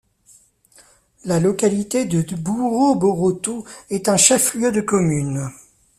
La 1.25 1.39
localité 1.39 2.05
de 2.05 2.23
Booro-Borotou 2.35 3.65
est 3.91 4.09
un 4.09 4.17
chef-lieu 4.17 4.71
de 4.71 4.81
commune. 4.81 5.47